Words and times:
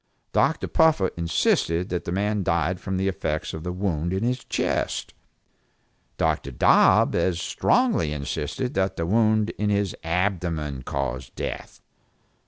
Dr. 0.33 0.67
Puffer 0.67 1.11
insisted 1.15 1.89
that 1.89 2.05
the 2.05 2.11
man 2.11 2.41
died 2.41 2.79
from 2.79 2.97
the 2.97 3.07
effects 3.07 3.53
of 3.53 3.63
the 3.63 3.71
wound 3.71 4.13
in 4.13 4.25
the 4.25 4.33
chest. 4.49 5.13
Dr. 6.17 6.49
Dobb 6.49 7.13
as 7.13 7.39
strongly 7.39 8.11
insisted 8.11 8.73
that 8.73 8.95
the 8.95 9.05
wound 9.05 9.51
in 9.59 9.69
the 9.69 9.93
abdomen 10.03 10.81
caused 10.81 11.35
death. 11.35 11.81